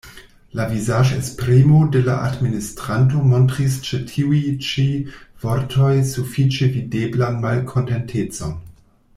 La 0.59 0.63
vizaĝesprimo 0.69 1.81
de 1.95 2.01
la 2.07 2.15
administranto 2.29 3.21
montris 3.33 3.77
ĉe 3.89 3.99
tiuj 4.13 4.41
ĉi 4.71 4.87
vortoj 5.45 5.93
sufiĉe 6.15 6.73
videblan 6.79 7.41
malkontentecon. 7.47 8.61